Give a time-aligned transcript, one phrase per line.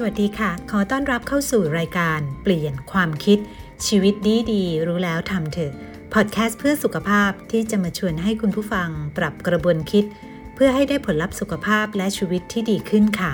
[0.00, 3.38] สวัสดีค่ะ ขอต้อนรับเข้าสู่รายการเปลี่ยนความคิด
[3.86, 5.72] ชีวิตดีดีรู้แล้วทำเถอะ
[6.14, 8.88] พอดแคสต์เพื่อสุขภาพที่จะมาชวนให้คุณผู้ฟัง
[9.18, 10.04] ปรับกระบวนคิด
[10.54, 13.32] เพื่อให้ได้ผลลัพธ์สุขภาพและชีวิตที่ดีขึ้นค่ะ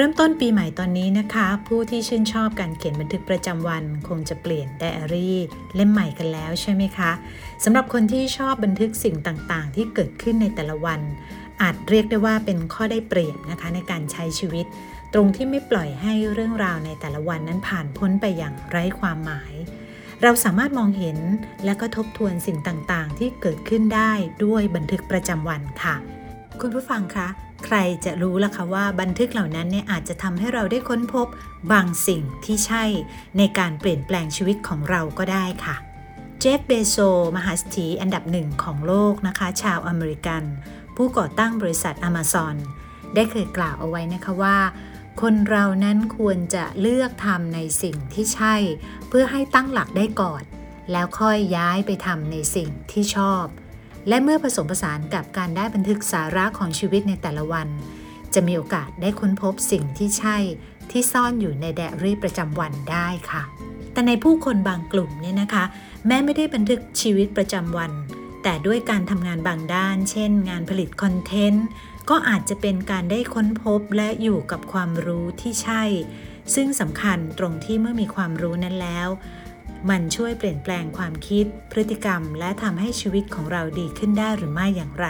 [0.00, 5.38] เริ่มต้นปีใหม่ตอนนี้นะคะ ผู้ที่ชื่นชอบการเขียนบันทึกประจำวันคงจะเปลี่ยนไดอารี่
[5.74, 7.10] เล่มใหม่กันแล้วใช่ไหมคะ
[7.64, 11.00] สำหรับคนที่ชอบบันทึกสิ่งต่างๆ ที่เกิดขึ้นในแต่ละวัน
[11.62, 14.66] อาจเรียกได้ว่าเป็นข้อได้เปรียบนะคะในการใช้ชีวิต
[15.14, 19.52] ตรงที่ไม่ปล่อยให้เรื่องราวในแต่ละวันนั้นผ่านพ้นไปอย่างไร้ความหมาย
[20.22, 21.18] เราสามารถมองเห็น
[21.64, 24.12] และก็ทบทวนสิ่งต่างๆ ที่เกิดขึ้นได้
[24.44, 25.94] ด้วยบันทึกประจำวันค่ะ
[26.60, 27.28] คุณผู้ฟังคะ
[27.64, 31.26] ใครจะรู้ล่ะคะว่าบันทึกเหล่านั้นเนี่ยอาจจะทำให้เราได้ค้นพบ
[31.72, 32.84] บางสิ่งที่ใช่
[33.38, 35.76] ในการเปลี่ยนแปลงชีวิตของเราก็ได้ค่ะ
[36.40, 36.96] เจฟเบโซ
[37.36, 40.42] มหาเศรษฐีอันดับหนึ่งของโลกนะคะ ชาวอเมริกัน
[40.96, 42.56] ผู้ก่อตั้งบริษัท Amazon
[43.14, 44.58] ได้เคยกล่าวเอาไว้นะคะว่า
[45.22, 48.54] คนเรานั้นควรจะเลือกทำในสิ่งที่ใช่
[49.08, 50.42] เพื่อให้ตั้งหลักได้ก่อน
[50.92, 53.44] แล้วค่อยย้ายไปทำในสิ่งที่ชอบ
[54.08, 57.68] และเมื่อผสมผสานกับการได้บันทึกสาระของชีวิตในแต่ละวัน
[58.34, 60.36] จะมีโอกาสได้ค้นพบสิ่งที่ใช่
[60.90, 63.42] ที่ซ่อนอยู่ในไดอารี่ประจำวันได้ค่ะ
[63.92, 65.64] แต่ในผู้คนบางกลุ่มเนี่ยนะคะ
[66.06, 67.92] แม้ไม่ได้บันทึกชีวิตประจำวัน
[68.42, 71.66] แต่ด้วยการทำงานบางด้าน เช่น งานผลิตคอนเทนต์
[72.10, 75.82] ก็อาจจะเป็นการได้ค้นพบและอยู่กับความรู้ที่ใช่
[76.54, 79.08] ซึ่งสำคัญตรงที่เมื่อมีความรู้นั้นแล้ว
[79.88, 85.06] มันช่วยเปลี่ยนแปลงความคิด พฤติกรรม และทำให้ชีวิตของเราดีขึ้นได้หรือไม่อย่างไร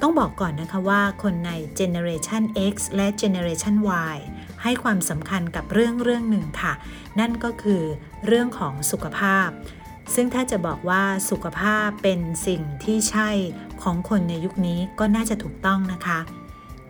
[0.00, 3.76] ต้องบอกก่อนนะคะว่าคนใน Generation X และ Generation
[4.12, 4.16] Y
[4.62, 6.72] ให้ความสำคัญกับเรื่องเรื่องหนึ่งค่ะ
[7.20, 7.82] นั่นก็คือ
[8.26, 9.48] เรื่องของสุขภาพ
[10.14, 13.30] ซึ่งถ้าจะบอกว่าสุขภาพเป็นสิ่งที่ใช่
[13.82, 16.18] ของคนในยุคนี้ก็น่าจะถูกต้องนะคะ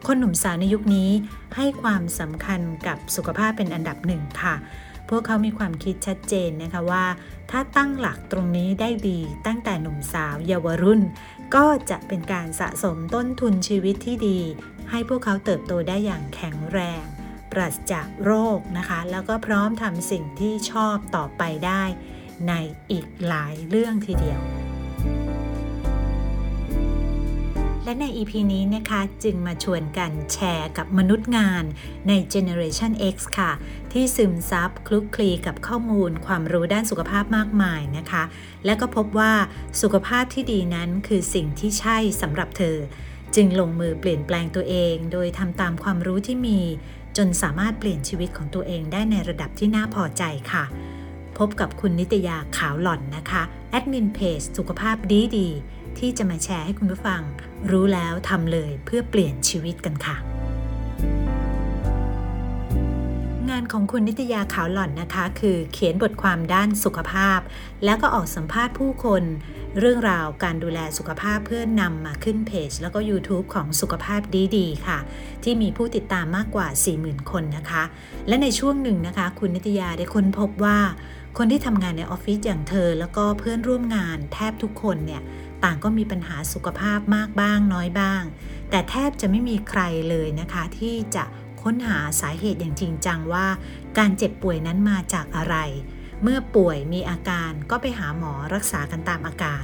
[0.06, 1.10] คนหนุ่มสาวในยุคนี้
[1.56, 4.54] ให้ความสำคัญกับสุขภาพเป็นอันดับหนึ่งค่ะ
[5.10, 7.06] พวกเขามีความคิดชัดเจนนะคะว่า
[7.50, 11.02] ถ้าตั้งหลักตรงนี้ได้ดี ตั้งแต่หนุ่มสาวเยาวรุ่น
[11.54, 14.40] ก็จะเป็นการสะสมต้นทุนชีวิตที่ดี
[14.90, 17.04] ให้พวกเขาเติบโตได้อย่างแข็งแรง
[17.52, 21.82] ปราศจากโรคนะคะ แล้วก็พร้อมทำสิ่งที่ชอบต่อไปได้
[22.48, 22.52] ใน
[22.90, 24.40] อีกหลายเรื่องทีเดียว
[27.84, 31.64] และใน EP นี้นะคะจึงมาชวนกันแชร์กับมนุษย์งาน
[32.08, 33.50] ใน Generation X ค่ะ
[33.92, 38.22] ที่ซึมซับคลุกคลีกับข้อมูลความรู้ด้านสุขภาพมากมายนะคะ
[38.64, 39.32] และก็พบว่า
[39.82, 42.76] สุขภาพที่ดีนั้นคือสิ่งที่ใช่สำหรับเธอ
[43.34, 46.60] จึงลงมือเปลี่ยนแปลงตัวเอง โดยทำตามความรู้ที่มี
[47.16, 50.64] จนสามารถเปลี่ยนชีวิตของตัวเองได้ในระดับที่น่าพอใจค่ะ
[51.38, 57.22] พบกับคุณนิตยาขาวหล่อนนะคะแอดมินเพจสุขภาพดีดีๆ ที่จะมาแชร์ให้คุณผู้ฟัง
[57.70, 60.16] รู้แล้วทำเลยเพื่อเปลี่ยนชีวิตกันค่ะ
[63.50, 67.40] งานของคุณนิตยาขาวหล่อนนะคะ คือเขียนบทความด้านสุขภาพ
[67.84, 69.22] แล้วก็ออกสัมภาษณ์ผู้คน
[69.78, 74.20] เรื่องราวการดูแลสุขภาพเพื่อนำมาขึ้นเพจ แล้วก็ YouTube ของสุขภาพ
[74.56, 74.98] ดีๆค่ะ
[75.42, 76.66] ที่มีผู้ติดตามมากกว่า
[76.98, 77.82] 40,000 คนนะคะ
[78.28, 80.78] และในช่วงหนึ่งนะคะ คุณนิตยาได้ค้นพบว่า
[81.38, 85.22] คนที่ทำงานในออฟฟิศอย่างเธอ แล้วก็เพื่อนร่วมงานแทบทุกคนเนี่ย
[85.64, 88.22] ต่างก็มีปัญหาสุขภาพมากบ้างน้อยบ้าง
[88.70, 91.24] แต่แทบจะไม่มีใครเลยนะคะ ที่จะ
[91.62, 93.46] ค้นหาสาเหตุอย่างจริงจังว่า
[93.98, 95.56] การเจ็บป่วยนั้นมาจากอะไร
[96.22, 99.62] เมื่อป่วยมีอาการก็ไปหาหมอรักษากันตามอาการ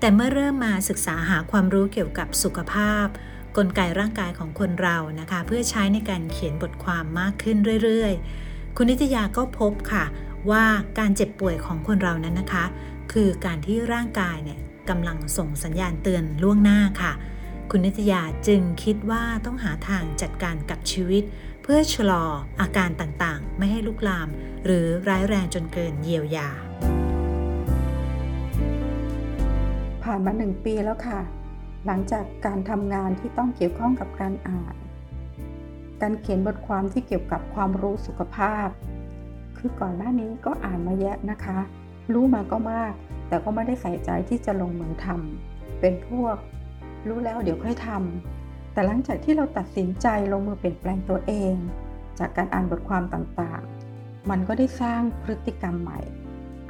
[0.00, 3.06] แต่เมื่อเริ่มมาศึกษาหาความรู้เกี่ยวกับสุขภาพ
[3.56, 10.04] กลไกร่างกายของคนเรานะคะ เพื่อใช้ในการเขียนบทความมากขึ้นเรื่อยๆ คุณนิตยาก็พบค่ะ
[10.50, 10.64] ว่า
[10.98, 12.64] การเจ็บป่วยของคนเรานั้นนะคะ
[13.12, 14.58] คือการที่ร่างกายเนี่ย
[14.90, 17.12] กำลังส่งสัญญาณเตือนล่วงหน้าค่ะ
[17.70, 21.22] คุณนิตยาจึงคิดว่าต้องหาทางจัดการกับชีวิต
[21.62, 22.24] เพื่อชะลอ
[22.60, 24.28] อาการต่างๆ ไม่ให้ลุกลาม
[24.64, 26.48] หรือร้ายแรงจนเกินเยียวยา
[30.02, 31.20] ผ่านมาหนึ่งปีแล้วค่ะ
[31.86, 34.74] หลังจากการทำงานที่ต้องเกี่ยวข้องกับการอ่าน
[36.00, 38.68] การเขียนบทความที่เกี่ยวกับความรู้สุขภาพ
[39.58, 41.58] คือก่อนหน้านี้ก็อ่านมาแยอะนะคะ
[42.12, 42.94] รู้มาก็มาก
[43.28, 46.36] แต่ก็ไม่ได้ใส่ใจที่จะลงมือทำเป็นพวก
[47.08, 51.54] รู้แล้วเดี๋ยวค่อยทำแต่หลังจากที่เราตัดสินใจลงมือเปลี่ยนแปลงตัวเอง
[52.18, 56.00] จากการอ่านบทความต่างๆ มันก็ได้สร้างพฤติกรรมใหม่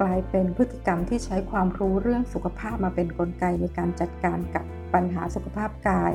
[0.01, 4.65] กลายเป็นพฤติกรรมที่ใช้ความรู้เรื่องสุขภาพมาเป็นนกลไกในการจัดการกับ
[4.95, 6.15] ปัญหาสุขภาพกาย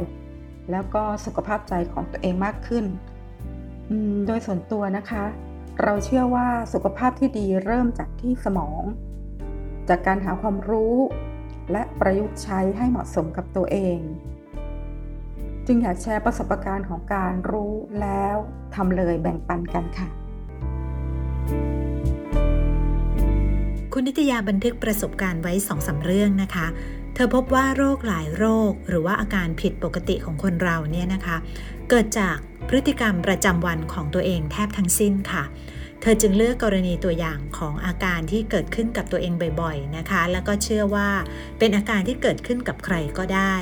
[0.71, 2.85] แล้วก็สุขภาพใจของตัวเองมากขึ้น
[4.27, 5.23] โดยส่วนตัวนะคะ
[5.83, 8.83] เราเชื่อว่าสุขภาพที่ดีเริ่มจากที่สมอง
[9.89, 10.95] จากการหาความรู้
[11.71, 13.99] และประยุกต์ใช้ให้เหมาะสมกับตัวเอง
[15.67, 18.35] จึงอยากแชร์ประสบการณ์ของการรู้แล้ว
[18.75, 20.07] ทำเลยแบ่งปันกันค่ะ
[23.93, 26.67] คุณนิตยาบันทึกประสบการณ์ไว้สองสาเรื่องนะคะ
[27.13, 31.37] เธอพบว่าโรคหลายโรค หรือว่าอาการผิดปกติของคนเราเนี่ยนะคะ
[31.89, 32.37] เกิดจาก
[32.67, 41.09] พฤติกรรมประจำวันของตัวเองแทบทั้งสิ้นค่ะเธอจึงเลือกกรณีตัวอย่างของอาการที่เกิดขึ้นกับตัวเองบ่อยๆนะคะ แล้วก็เชื่อว่า
[41.59, 43.55] เป็นอาการที่เกิดขึ้นกับใครก็ได้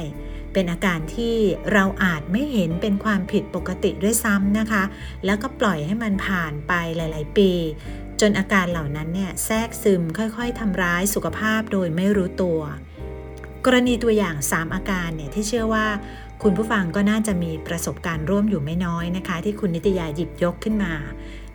[0.54, 1.36] เป็นอาการที่
[1.74, 4.84] เราอาจไม่เห็นเป็นความผิดปกติด้วยซ้ำนะคะ
[5.26, 7.52] แล้วก็ปล่อยให้มันผ่านไปหลาย ๆ ปี
[8.22, 12.60] จนอาการเหล่านั้นเนี่ยแทรกซึมค่อยๆทำร้ายสุขภาพโดยไม่รู้ตัว
[13.66, 15.86] กรณีตัวอย่าง 3 อาการเนี่ยที่เชื่อว่า
[16.44, 20.94] คุณผู้ฟังก็น่าจะมีประสบการณ์ร่วมอยู่ไม่น้อยนะคะ ที่คุณนิตยาหยิบยกขึ้นมา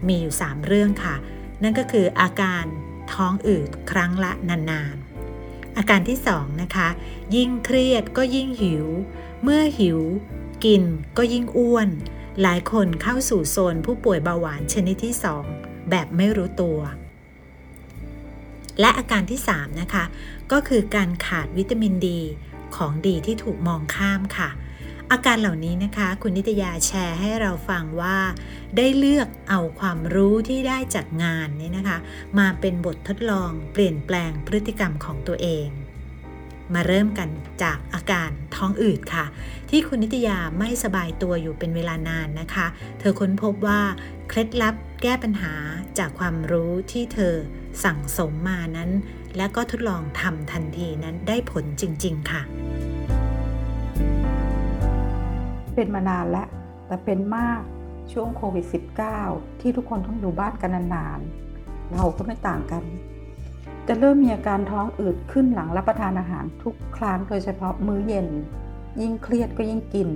[0.07, 1.15] มีอยู่ 3 เรื่องค่ะ
[1.63, 2.65] นั่นก็คืออาการ
[3.13, 6.89] ท้องอืดครั้งละนานๆ อาการที่ 2 นะคะ
[7.37, 8.87] ยิ่งเครียดก็ยิ่งหิว
[9.43, 10.01] เมื่อหิว
[10.65, 10.83] กิน
[11.17, 11.89] ก็ยิ่งอ้วน
[12.43, 15.15] หลายคนเข้าสู่โซนผู้ป่วยเบาหวานชนิดที่
[15.53, 16.79] 2 แบบไม่รู้ตัว
[18.81, 20.05] และอาการที่ 3 นะคะ
[20.53, 22.21] ก็คือการขาดวิตามินดี
[22.77, 24.49] ของดีที่ถูกมองข้ามค่ะ
[25.13, 28.19] อาการเหล่านี้นะคะ คุณนิตยาแชร์ให้เราฟังว่า
[28.77, 31.99] ได้เลือกเอาความรู้ที่ได้จากงานนี้นะคะ
[32.39, 35.67] มาเป็นบททดลองเปลี่ยนแปลงพฤติกรรมของตัวเอง
[36.75, 37.29] มาเริ่มกัน
[37.63, 39.27] จากอาการท้องอืดค่ะ
[39.71, 42.67] ที่คุณนิตยาไม่สบายตัวอยู่เป็นเวลานานนะคะ
[42.99, 43.81] เธอค้นพบว่า
[44.29, 45.55] เคล็ดลับแก้ปัญหา
[45.99, 47.35] จากความรู้ที่เธอ
[47.85, 48.91] สั่งสมมานั้น
[49.37, 52.43] และก็ทดลองทำทันทีนั้นได้ผลจริง ๆ ค่ะ
[55.77, 56.49] เป็นมานานแล้ว
[56.87, 57.61] แต่เป็นมาก
[58.13, 58.65] ช่วงโควิด
[59.13, 62.85] -19 ที่ทุกคนต้องอยู่บ้านกันนานๆ เราก็ไม่ต่างกัน
[63.87, 68.29] จะเริ่มมีอาการท้องอืดขึ้นหลังรับประทานอาหารทุกครั้งโดยเฉพาะมื้อเย็น
[69.01, 70.09] ยิ่งเครียดก็ยิ่งกิน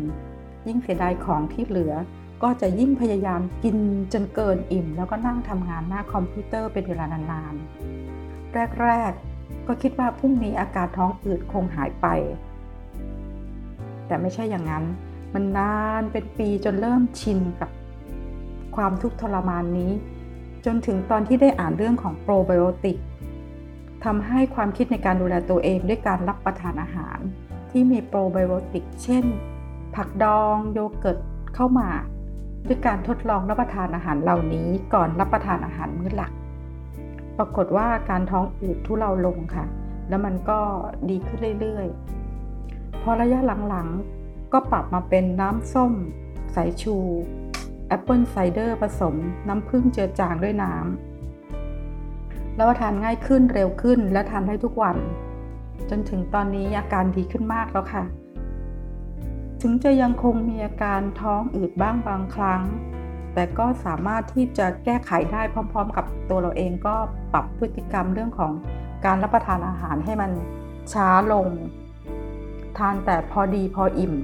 [0.67, 1.95] ยิ่งเสียดายของที่เหลือ
[2.43, 3.77] ก็จะยิ่งพยายามกิน
[4.13, 12.07] จนเกินอิ่ม แล้วก็นั่งทำงานหน้าคอมพิวเตอร์เป็นเวลานานๆ แรกๆ ก็คิดว่าพรุ่งนี้อาการท้องอืดคงหายไป
[14.07, 14.85] แต่ไม่ใช่อย่างนั้น
[15.35, 17.71] มันนานเป็นปีจนเริ่มชินกับ
[18.77, 19.93] ความทุกข์ทรมานนี้
[20.65, 22.99] จนถึงตอนที่ได้อ่านเรื่องของโปรไบโอติก
[24.05, 27.19] ทำให้ความคิดในการดูแลตัวเองด้วยการรับประทานอาหาร
[27.71, 29.25] ที่มีโปรไบโอติก เช่น
[29.95, 31.19] ผักดองโยเกิร์ต
[31.55, 31.89] เข้ามา
[32.67, 36.33] ด้วยการทดลองรับประทานอาหารเหล่านี้ก่อนรับประทานอาหารมื้อหลัก
[37.39, 39.67] ปรากฏว่าการท้องอืดทุเลาลงค่ะ
[40.09, 40.61] แล้วมันก็
[41.09, 43.39] ดีขึ้นเรื่อยๆ พอระยะ
[43.69, 44.20] หลังๆ
[44.53, 45.93] ก็ปรับมาเป็นน้ำส้ม
[46.55, 46.97] สายชู
[47.89, 49.15] apple cider ผสม
[49.49, 54.97] น้ำผึ้งเจือจางด้วยน้ำแล้วทานง่ายขึ้นเร็วขึ้นและทานได้ทุกวัน
[55.91, 58.05] จนถึงตอนนี้อาการดีขึ้นมากแล้วค่ะ
[59.63, 62.63] ถึงจะยังคงมีอาการท้องอืดบ้างบางครั้ง
[63.35, 66.95] แต่ก็สามารถที่จะแก้ไขได้พร้อม ๆ กับตัวเราเองก็
[67.33, 68.53] ปรับพฤติกรรมเรื่องของ
[69.05, 70.31] การรับประทานอาหารให้มัน
[70.93, 71.47] ช้าลง
[72.79, 74.15] ทานแต่พอดีพออิ่ม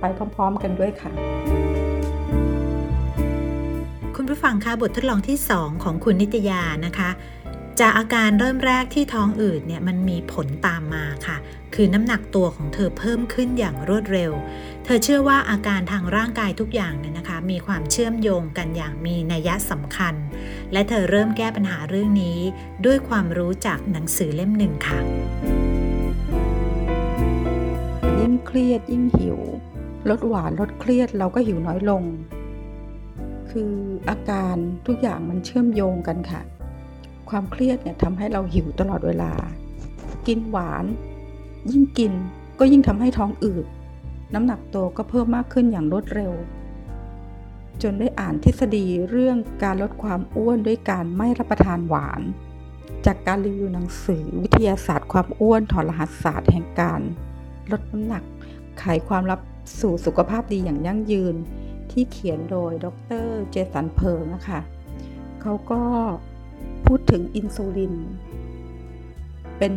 [0.00, 0.04] ไป
[0.34, 1.10] พร้อมๆกันด้วยค่ะ
[4.16, 7.10] คุณผู้ฟังคะบททดลองที่ 2 ของคุณนิตยานะคะ
[7.80, 11.36] จากอาการเริ่มแรกที่ท้องอืดเนี่ยมันมีผลตามมาค่ะ
[11.74, 14.32] คือน้ำหนักตัวของเธอเพิ่มขึ้นอย่างรวดเร็ว
[14.84, 20.14] เธอเชื่อว่าอาการทางร่างกายทุกอย่างเนี่ยนะคะ มีความเชื่อมโยงกันอย่างมีนัยสำคัญ
[20.72, 22.38] และเธอเริ่มแก้ปัญหาเรื่องนี้
[22.86, 25.00] ด้วยความรู้จากหนังสือเล่มหนึ่งค่ะ
[28.30, 29.38] ยิ่งเครียดยิ่งหิว
[30.10, 32.02] ลดหวานลดเครียดเราก็หิวน้อยลง
[33.50, 33.74] คือ
[34.08, 34.56] อาการ
[34.86, 36.42] ทุกอย่างมันเชื่อมโยงกันค่ะ
[37.30, 39.32] ความเครียดเนี่ยทำให้เราหิวตลอดเวลา
[40.26, 40.84] กินหวาน
[41.70, 42.12] ยิ่งกิน
[42.58, 43.66] ก็ยิ่งทำให้ท้องอืด
[44.34, 46.32] น้ำหนักตัวก็เพิ่มมากขึ้นอย่างรวดเร็ว
[47.82, 52.20] จนได้อ่านทฤษฎีเรื่องการลดความอ้วนด้วยการไม่รับประทานหวาน
[53.06, 57.00] จากการรีวิวหนังสือวิทยาศาสตร์ความอ้วนถอดรหัสศาสตร์แห่งการ
[57.72, 58.22] ลดน้ำหนัก
[58.78, 59.40] ไขความลับ
[59.80, 61.34] สู่สุขภาพดีอย่างยั่งยืน
[61.90, 62.86] ที่เขียนโดยด
[63.24, 64.60] รเจสันเพิงนะคะ
[65.40, 65.82] เขาก็
[66.86, 67.94] พูดถึงอินซูลิน
[69.58, 69.74] เป็น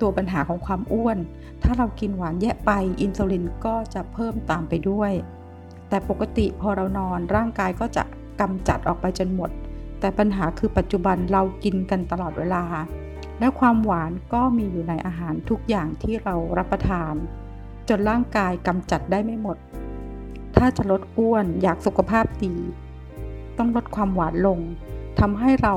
[0.00, 1.18] ตัวปัญหาของความอ้วน
[1.62, 5.12] ถ้าเรากินหวานแยะไปอินซูลินก็จะเพิ่มตามไปด้วย
[5.88, 8.04] แต่ปกติพอเรานอนร่างกายก็จะ
[8.40, 9.50] กำจัดออกไปจนหมด
[10.00, 12.62] แต่ปัญหาคือปัจจุบันเรากินกันตลอดเวลา
[13.38, 17.14] และความหวานก็มีอยู่ในอาหารทุกอย่างที่เรารับประทาน
[17.88, 19.56] จนร่างกายกำจัดได้ไม่หมด
[20.56, 22.54] ถ้าจะลดอ้วนอยากสุขภาพดี
[23.58, 24.58] ต้องลดความหวานลง
[25.20, 25.74] ทำให้เรา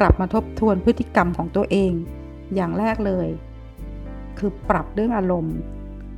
[0.00, 1.92] กลับมาทบทวนพฤติกรรมของตัวเอง
[2.54, 3.28] อย่างแรกเลย
[4.38, 5.56] คือปรับเรื่องอารมณ์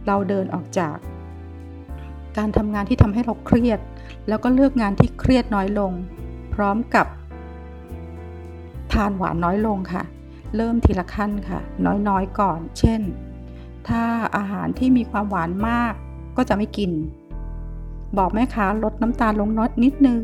[0.06, 0.96] เราเดินออกจาก
[2.36, 3.80] การทำงานที่ทำให้เราเครียด
[4.28, 5.92] แล้วก็เลือกงานที่เครียดน้อยลง
[6.54, 7.06] พร้อมกับ
[8.92, 10.02] ทานหวานน้อยลงค่ะ
[10.56, 11.60] เริ่มทีละขั้นค่ะ
[12.08, 13.00] น้อยๆก่อน เช่น
[13.88, 14.02] ถ้า
[14.36, 15.94] อาหารที่มีความหวานมาก
[16.36, 16.90] ก็จะไม่กิน
[18.18, 20.22] บอกแม่ค้าลดน้ำตาลลงน้อยนิดนึง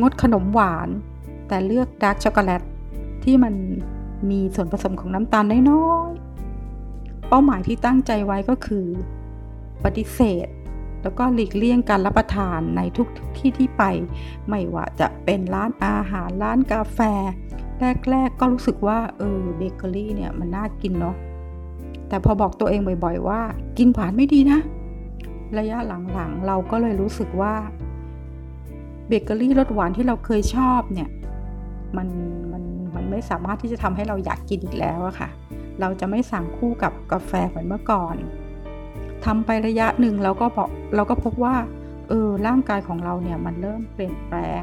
[0.00, 0.88] งดขนมหวาน
[1.48, 2.62] แต่เลือก dark chocolate
[3.24, 3.54] ที่มัน
[4.30, 8.86] มีส่วนผสมของน้ำตาลน้อยๆ เป้าหมายที่ตั้งใจไว้ก็คือ
[9.84, 10.46] ปฏิเสธ
[11.02, 13.82] แล้วก็หลีกเลี่ยงการรับประทานในทุกที่ที่ไป
[14.48, 16.98] ไม่ว่าจะเป็นร้านอาหารร้านกาแฟ
[17.80, 21.16] แรกๆก็รู้สึกว่าเออเบเกอรี่เนี่ยมันน่ากินเนาะ
[22.08, 23.40] แต่พอบอกตัวเองบ่อย ๆ ว่า
[23.78, 24.60] กินหวานไม่ดีนะ
[25.58, 25.78] ระยะ
[26.12, 27.54] หลังๆ เราก็เลยรู้สึกว่า
[29.08, 31.08] เบเกอรี่รสหวานที่เราเคยชอบเนี่ย
[31.96, 32.08] มัน
[32.52, 32.62] มัน
[32.94, 35.28] มันไม่สามารถที่จะทำให้เราอยากกินอีกแล้วอะค่ะ
[35.80, 38.16] เราจะไม่สั่งคู่กับกาแฟเหมือนเมื่อก่อน
[39.24, 41.56] ทำไประยะหนึ่งเราก็บอกเราก็พบว่า
[42.08, 44.62] เออร่างกายของเราเนี่ยมันเริ่มเปลี่ยนแปลง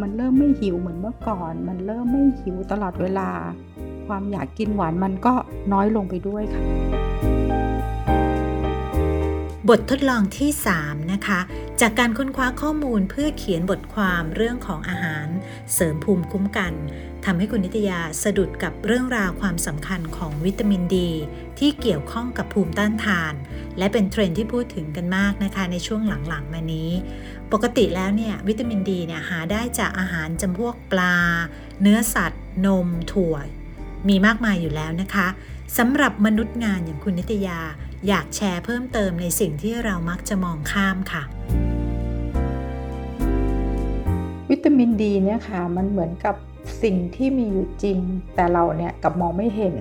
[0.00, 3.28] มันเริ่มไม่หิวเหมือนเมื่อก่อน มันเริ่มไม่หิวตลอดเวลา
[4.06, 5.34] ความอยากกินหวานมันก็
[5.72, 7.09] น้อยลงไปด้วยค่ะ
[9.70, 10.50] บททดลองที่
[10.80, 11.40] 3 นะคะ
[11.80, 15.26] จากการค้นคว้าข้อมูลเพื่อเขียนบทความเรื่องของอาหาร
[15.74, 16.72] เสริมภูมิคุ้มกัน
[17.24, 21.10] ทำให้คุณนิตยาสะดุดกับเรื่องราวความสำคัญของวิตามินดี
[21.58, 23.34] ที่เกี่ยวข้องกับภูมิต้านทาน
[23.78, 26.90] และเป็นเทรนที่พูดถึงกันมากนะคะ ในช่วงหลังๆ มานี้
[27.52, 31.16] ปกติแล้วเนี่ยวิตามินดีเนี่ยหาได้จากอาหารจำพวกปลา
[31.82, 33.34] เนื้อสัตว์ นม ถั่ว
[34.08, 35.28] มีมากมายอยู่แล้วนะคะ
[35.78, 37.60] สำหรับมนุษย์งานอย่างคุณนิตยา
[38.08, 41.22] อยากแชร์เพิ่มเติมในสิ่งที่เรามักจะมองข้ามค่ะ
[44.50, 46.36] วิตามินดีเนี่ยค่ะ มันเหมือนกับ
[46.82, 47.98] สิ่งที่มีอยู่จริง
[48.34, 49.76] แต่เราเนี่ยกับมองไม่เห็น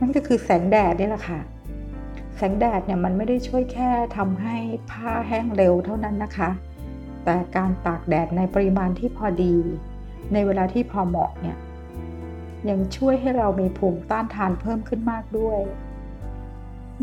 [0.00, 1.40] นั่นก็คือแสงแดดนี่แหละค่ะ
[2.36, 4.56] แสงแดดเนี่ยมันไม่ได้ช่วยแค่ทำให้
[4.90, 6.50] ผ้าแห้งเร็วเท่านั้นนะคะ
[7.24, 9.54] แต่การตากแดดในปริมาณที่พอดี
[10.32, 11.56] ในเวลาที่พอเหมาะเนี่ย
[12.68, 15.60] ยังช่วยให้เรามีภูมิต้านทานเพิ่มขึ้นมากด้วย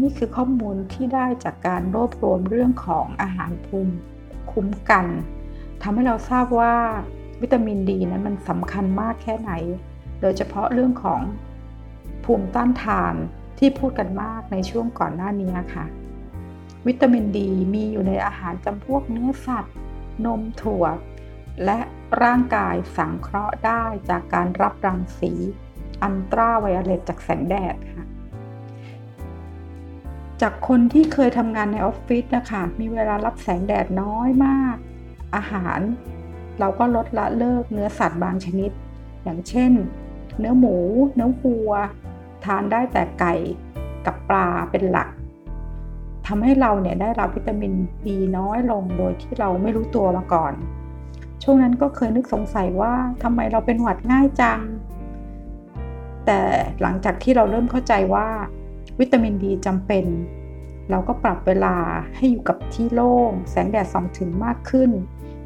[0.01, 3.95] นี่คือข้อมูลที่ได้จากการรวบรวมเรื่องของอาหารภูมิ
[4.51, 5.05] คุ้มกัน
[5.81, 6.75] ทำให้เราทราบว่า
[7.41, 9.51] วิตามินดีนั้นมันสำคัญมากแค่ไหน
[10.21, 11.21] โดยเฉพาะเรื่องของ
[12.25, 13.13] ภูมิต้านทาน
[13.59, 15.85] ที่พูดกันมากในช่วงก่อนหน้านี้ค่ะ
[16.87, 19.75] วิตามินดีมีอยู่ในอาหารจำพวกเนื้อสัตว์
[20.25, 20.85] นมถั่ว
[21.65, 21.79] และ
[22.23, 25.31] ร่างกายสังเคราะห์ได้จากการรับรังสี
[26.03, 28.02] อันตราไวโอเลตจากแสงแดดค่ะ
[30.43, 34.75] จากคนที่เคยทำงานในออฟฟิศนะคะมีเวลารับแสงแดดน้อยมาก
[35.35, 35.79] อาหาร
[36.59, 38.71] เราก็ลดละเลิกเนื้อสัตว์บางชนิด
[39.23, 39.71] อย่างเช่น
[40.39, 40.75] เนื้อหมู
[41.15, 41.71] เนื้อวัว
[42.45, 43.33] ทานได้แต่ไก่
[44.05, 45.09] กับปลาเป็นหลัก
[46.27, 47.73] ทำให้เราเนี่ยได้รับวิตามิน
[48.07, 50.53] ดีน้อยลงโดยที่เราไม่รู้ตัวมาก่อน
[51.43, 54.59] ช่วงนั้นก็เคยนึกสงสัยว่าทำไมเราเป็นหวัดง่ายจัง
[56.25, 56.39] แต่
[56.81, 58.27] หลังจากที่เราเริ่มเข้าใจว่า
[58.99, 60.05] วิตามินดีจำเป็น
[60.89, 61.75] เราก็ปรับเวลา
[62.15, 64.91] ให้อยู่กับที่โล่ง แสงแดดส่องถึงมากขึ้น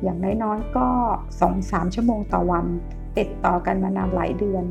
[0.04, 0.88] อย่างน้อยๆก็
[1.42, 2.66] 2-3 ชั่วโมงต่อวัน
[3.18, 4.66] ติดต่อกันมานานหลายเดือน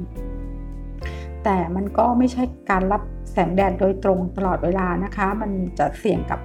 [1.44, 3.02] แต่มันก็ไม่ใช่การรับ
[3.32, 6.40] แสงแดดโดยตรงตลอดเวลานะคะ มันจะเสี่ยงกับ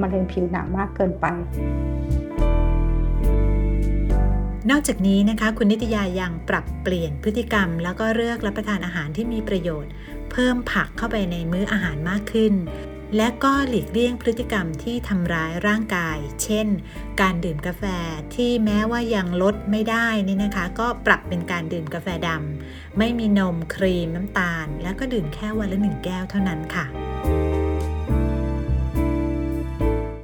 [0.00, 1.26] มะเร็งผิวหนังมากเกินไป
[4.70, 9.92] นอกจากนี้นะคะคุณนิตยายังปรับเปลี่ยนพฤติกรรม แล้วก็เลือกรับประทานอาหารที่มีประโยชน์
[10.30, 12.54] เพิ่มผักเข้าไปในมื้ออาหารมากขึ้น
[13.16, 16.66] และก็หลีกเลี่ยงพฤติกรรมที่ทำร้ายร่างกาย เช่น
[17.20, 17.84] การดื่มกาแฟ
[18.34, 27.05] ที่แม้ว่ายังลดไม่ได้นี่นะคะ ก็ปรับเป็นการดื่มกาแฟดำไม่มีนมครีมน้ำตาล แล้วก็ดื่มแค่วันละหนึ่งแก้วเท่านั้นค่ะ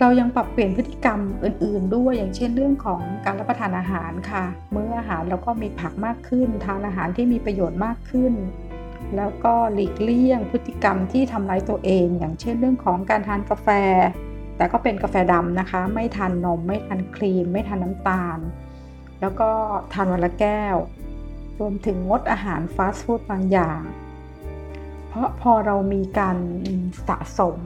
[0.04, 8.32] เรายังปรับเปลี่ยนพฤติกรรมอื่น ๆ ด้วยอย่างเช่นเรื่องของการรับประทานอาหารค่ะ เมื้ออาหารเราก็มีผักมากขึ้น ทานอาหารที่มีประโยชน์มากขึ้น
[9.16, 13.68] แล้วก็หลีกเลี่ยงพฤติกรรมที่ทำร้ายตัวเอง อย่างเช่นเรื่องของการทานกาแฟ
[14.56, 18.38] แต่ก็เป็นกาแฟดำนะคะ ไม่ทานนม ไม่ทานครีม ไม่ทานน้ำตาล
[19.20, 19.50] แล้วก็
[19.92, 20.76] ทานวันละแก้ว
[21.60, 23.80] รวมถึงงดอาหารฟาสต์ฟู้ดบางอย่าง
[25.08, 26.36] เพราะพอเรามีการ
[27.08, 27.58] สะสม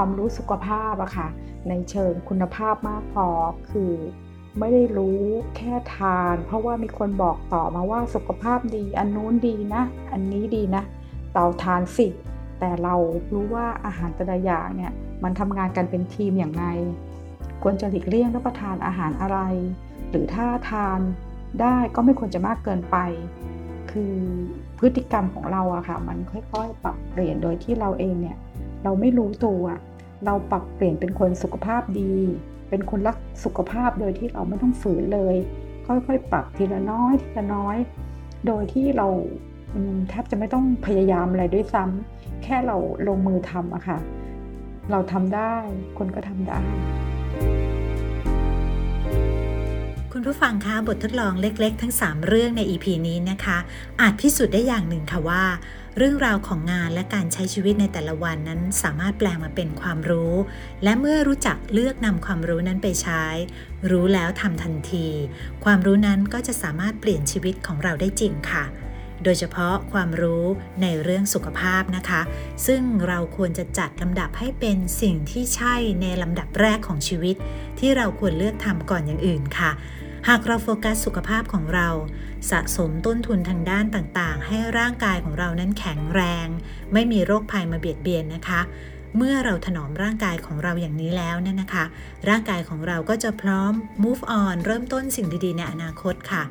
[0.00, 1.28] ความรู้สุขภาพอะค่ะ
[1.68, 3.26] ในเชิงคุณภาพมากพอ
[3.70, 3.92] คือ
[4.58, 5.20] ไม่ได้รู้
[5.56, 10.82] แค่ทาน เพราะว่ามีคนบอกต่อมาว่าสุขภาพดี อันนู้นดีนะ อันนี้ดีนะ
[11.34, 12.06] เราทานสิ
[12.58, 12.94] แต่เรา
[13.32, 14.92] รู้ว่าอาหารแต่ละอย่างเนี่ย
[15.24, 16.66] มันทำงานกันเป็นทีมอย่างไร
[17.62, 19.38] ควรจะหลีกเลี่ยงรับประทานอาหารอะไร
[20.10, 21.00] หรือถ้าทาน
[21.60, 22.96] ได้ก็ไม่ควรจะมากเกินไป
[23.90, 24.16] คือ
[24.78, 28.36] พฤติกรรมของเราอะค่ะ มันค่อยๆ ปรับเปลี่ยนโดยที่เราเองเนี่ย
[28.84, 29.62] เราไม่รู้ตัว
[30.24, 32.14] เราปรับเปลี่ยนเป็นคนสุขภาพดี
[32.68, 35.36] เป็นคนรักสุขภาพโดยที่เราไม่ต้องฝืนเลย
[35.86, 37.76] ค่อยๆ ปรับทีละน้อยทีละน้อย
[38.46, 39.08] โดยที่เรา
[40.08, 42.76] แทบจะไม่ต้องพยายามอะไรด้วยซ้ำแค่เรา
[43.08, 43.98] ลงมือทำอะค่ะ
[44.90, 45.54] เราทำได้
[45.98, 46.58] คนก็ทำได้
[50.20, 53.58] คุณผู้ฟังคะบททดลองเล็กๆ ทั้ง 3 เรื่องใน EP นี้นะคะ
[54.00, 55.44] อาจพิสูจน์ได้อย่างหนึ่งค่ะว่า
[55.96, 60.34] เรื่องราวของงานและการใช้ชีวิตในแต่ละวันนั้นสามารถแปลงมาเป็นความรู้
[60.84, 63.24] และเมื่อรู้จักเลือกนำความรู้นั้นไปใช้
[63.90, 65.08] รู้แล้วทำทันที
[65.64, 68.64] ความรู้นั้นก็จะสามารถเปลี่ยนชีวิตของเราได้จริงค่ะ
[69.24, 70.44] โดยเฉพาะความรู้
[70.82, 72.20] ในเรื่องสุขภาพนะคะ
[72.66, 77.36] ซึ่งเราควรจะจัดลำดับให้เป็นสิ่งที่ใช่ในลำดับแรกของชีวิต
[77.78, 79.72] ที่เราควรเลือกทำก่อนอย่างอื่นค่ะ
[80.28, 81.88] หากเราโฟกัสสุขภาพของเรา
[82.50, 86.46] สะสมต้นทุนทางด้านต่างๆ ให้ร่างกายของเรานั้นแข็งแรง
[86.92, 88.60] ไม่มีโรคภัยมาเบียดเบียนนะคะ
[89.16, 91.84] เมื่อเราถนอมร่างกายของเราอย่างนี้แล้วเนี่ยนะคะ
[92.28, 93.72] ร่างกายของเราก็จะพร้อม
[94.02, 96.42] move on เริ่มต้นสิ่งดีๆ ในอนาคตค่ะ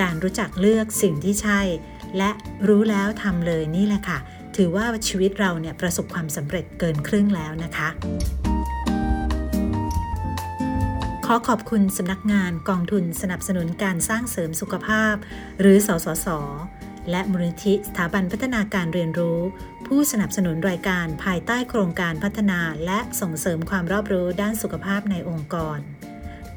[0.00, 1.60] การรู้จักเลือกสิ่งที่ใช่
[2.18, 2.30] และ
[2.68, 4.18] รู้แล้วทำเลยนี่แหละค่ะ
[4.56, 7.88] ถือว่าชีวิตเราเนี่ยประสบความสำเร็จเกินครึ่งแล้วนะคะ
[11.32, 15.14] อขอบคุณสำนักงานกองทุนสนับสนุนการสร้างเสริมสุขภาพ
[15.60, 16.28] หรือสสส
[17.10, 19.40] และมูลนิธิสถาบันพัฒนาการเรียนรู้
[19.86, 25.78] ผู้สนับสนุนรายการภายใต้โครงการพัฒนาและส่งเสริมความรอบรู้ด้านสุขภาพในองค์กร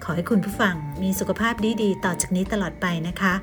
[0.04, 3.34] ขอให้คุณผู้ฟังมีสุขภาพดีๆ ต่อจากนี้ตลอดไปนะคะ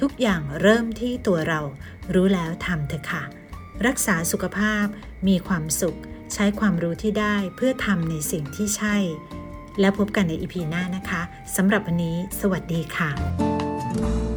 [0.00, 1.60] ทุกอย่างเริ่มที่ตัวเรา
[2.14, 3.22] รู้แล้วทำเถอะค่ะ
[3.86, 4.86] รักษาสุขภาพ
[5.28, 5.98] มีความสุข
[6.34, 8.96] ใช้ความรู้ที่ได้เพื่อทำในสิ่งที่ใช่
[9.80, 11.22] แล้วพบกันในอีพีหน้านะคะ
[11.56, 14.27] สำหรับวันนี้ สวัสดีค่ะ